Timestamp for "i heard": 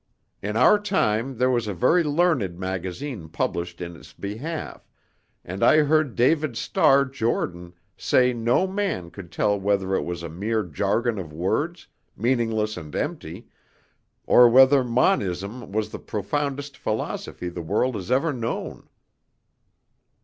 5.63-6.15